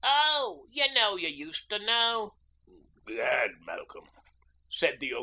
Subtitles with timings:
[0.03, 0.65] Oh!
[0.71, 2.31] you know you used to know....
[3.05, 4.07] 'Gad, Malcolm,'
[4.71, 5.19] said the O.C.